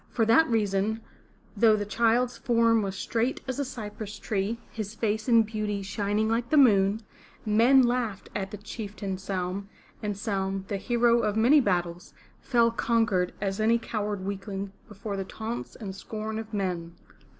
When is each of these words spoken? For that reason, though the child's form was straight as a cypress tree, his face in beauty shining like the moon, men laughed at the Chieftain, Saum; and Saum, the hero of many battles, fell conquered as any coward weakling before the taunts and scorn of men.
For 0.09 0.25
that 0.25 0.47
reason, 0.49 1.01
though 1.55 1.75
the 1.75 1.85
child's 1.85 2.35
form 2.35 2.81
was 2.81 2.95
straight 2.95 3.39
as 3.47 3.59
a 3.59 3.63
cypress 3.63 4.17
tree, 4.17 4.57
his 4.71 4.95
face 4.95 5.29
in 5.29 5.43
beauty 5.43 5.83
shining 5.83 6.27
like 6.27 6.49
the 6.49 6.57
moon, 6.57 7.01
men 7.45 7.83
laughed 7.83 8.27
at 8.35 8.49
the 8.49 8.57
Chieftain, 8.57 9.17
Saum; 9.19 9.69
and 10.01 10.15
Saum, 10.17 10.65
the 10.69 10.77
hero 10.77 11.19
of 11.19 11.37
many 11.37 11.59
battles, 11.61 12.15
fell 12.41 12.71
conquered 12.71 13.31
as 13.39 13.59
any 13.59 13.77
coward 13.77 14.25
weakling 14.25 14.71
before 14.87 15.15
the 15.15 15.23
taunts 15.23 15.75
and 15.75 15.93
scorn 15.95 16.39
of 16.39 16.51
men. 16.51 16.95